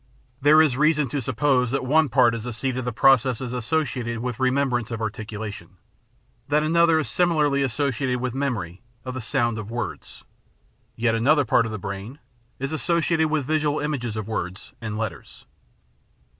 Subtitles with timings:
[0.41, 4.17] There is reason to suppose that one part is the seat of the processes associated
[4.17, 5.77] with remembrance of articulation;
[6.47, 10.23] that another is similarly associated with memory of the sound of words;
[10.95, 12.17] yet another part of the brain
[12.57, 15.45] is associated with visual images of words and letters.